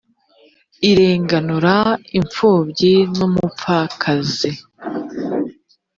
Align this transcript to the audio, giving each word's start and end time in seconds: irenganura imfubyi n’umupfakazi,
irenganura 0.89 1.75
imfubyi 2.19 2.93
n’umupfakazi, 3.17 4.49